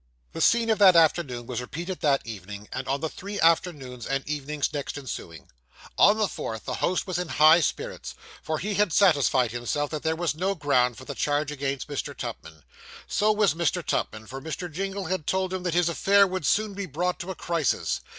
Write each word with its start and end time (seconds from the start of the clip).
The 0.33 0.41
scene 0.41 0.71
of 0.71 0.79
that 0.79 0.95
afternoon 0.95 1.45
was 1.45 1.61
repeated 1.61 1.99
that 1.99 2.25
evening, 2.25 2.67
and 2.73 2.87
on 2.87 3.01
the 3.01 3.07
three 3.07 3.39
afternoons 3.39 4.07
and 4.07 4.27
evenings 4.27 4.73
next 4.73 4.97
ensuing. 4.97 5.47
On 5.95 6.17
the 6.17 6.27
fourth, 6.27 6.65
the 6.65 6.73
host 6.81 7.05
was 7.05 7.19
in 7.19 7.27
high 7.27 7.59
spirits, 7.59 8.15
for 8.41 8.57
he 8.57 8.73
had 8.73 8.91
satisfied 8.91 9.51
himself 9.51 9.91
that 9.91 10.01
there 10.01 10.15
was 10.15 10.33
no 10.33 10.55
ground 10.55 10.97
for 10.97 11.05
the 11.05 11.13
charge 11.13 11.51
against 11.51 11.87
Mr. 11.87 12.17
Tupman. 12.17 12.63
So 13.05 13.31
was 13.31 13.53
Mr. 13.53 13.85
Tupman, 13.85 14.25
for 14.25 14.41
Mr. 14.41 14.71
Jingle 14.73 15.05
had 15.05 15.27
told 15.27 15.53
him 15.53 15.61
that 15.61 15.75
his 15.75 15.87
affair 15.87 16.25
would 16.25 16.47
soon 16.47 16.73
be 16.73 16.87
brought 16.87 17.19
to 17.19 17.29
a 17.29 17.35
crisis. 17.35 18.01